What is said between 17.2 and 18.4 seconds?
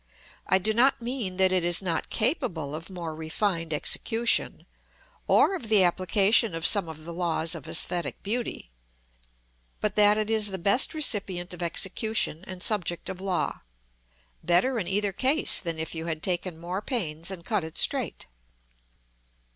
and cut it straight.